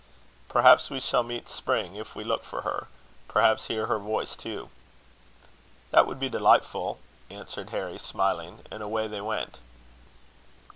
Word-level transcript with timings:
"Perhaps 0.49 0.89
we 0.89 0.99
shall 0.99 1.21
meet 1.21 1.47
Spring, 1.47 1.93
if 1.95 2.15
we 2.15 2.23
look 2.23 2.43
for 2.43 2.61
her 2.61 2.87
perhaps 3.27 3.67
hear 3.67 3.85
her 3.85 3.99
voice, 3.99 4.35
too." 4.35 4.69
"That 5.91 6.07
would 6.07 6.19
be 6.19 6.27
delightful," 6.27 6.97
answered 7.29 7.69
Harry, 7.69 7.99
smiling. 7.99 8.65
And 8.71 8.81
away 8.81 9.07
they 9.07 9.21
went. 9.21 9.59